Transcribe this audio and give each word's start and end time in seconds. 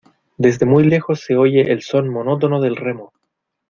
desde 0.37 0.65
muy 0.65 0.83
lejos 0.85 1.23
se 1.23 1.37
oye 1.37 1.71
el 1.71 1.83
son 1.83 2.09
monótono 2.09 2.59
del 2.59 2.75
remo. 2.75 3.13